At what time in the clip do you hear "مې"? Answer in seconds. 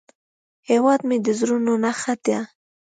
1.07-1.17